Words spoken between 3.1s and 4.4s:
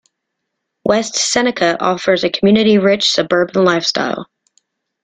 suburban lifestyle.